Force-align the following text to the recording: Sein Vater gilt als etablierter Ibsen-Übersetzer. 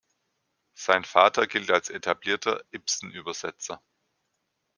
Sein 0.73 1.03
Vater 1.03 1.45
gilt 1.45 1.69
als 1.69 1.91
etablierter 1.91 2.63
Ibsen-Übersetzer. 2.73 3.83